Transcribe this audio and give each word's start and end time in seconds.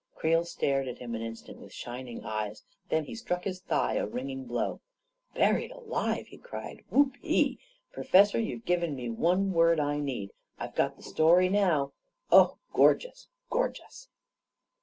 Creel 0.15 0.43
stared 0.45 0.87
at 0.87 0.97
him 0.97 1.13
an 1.13 1.21
instant 1.21 1.59
with 1.59 1.71
shining 1.71 2.21
eyts; 2.21 2.63
then 2.89 3.05
he 3.05 3.13
struck 3.13 3.43
his 3.43 3.59
thigh 3.59 3.93
a 3.97 4.07
ringing 4.07 4.45
blow. 4.45 4.81
"Buried 5.35 5.69
alive!" 5.69 6.25
he 6.25 6.39
cried. 6.39 6.83
"Whoopee! 6.89 7.59
Pro 7.91 8.03
fessor, 8.03 8.39
you've 8.39 8.65
given 8.65 8.95
me 8.95 9.09
the 9.09 9.13
one 9.13 9.53
word 9.53 9.79
I 9.79 9.99
needed! 9.99 10.33
I've 10.57 10.73
got 10.73 10.97
the 10.97 11.03
story 11.03 11.49
now 11.49 11.91
I 12.31 12.37
Oh, 12.37 12.57
gorgeous, 12.73 13.27
gorgeous 13.51 14.09